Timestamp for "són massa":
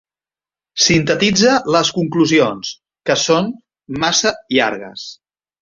3.27-4.37